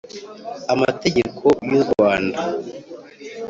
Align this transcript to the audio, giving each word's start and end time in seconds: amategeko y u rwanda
amategeko 0.73 1.45
y 1.69 1.73
u 1.79 1.81
rwanda 1.83 2.39